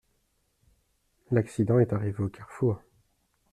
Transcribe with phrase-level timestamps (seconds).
[1.29, 2.81] L’accident est arrivé au carrefour.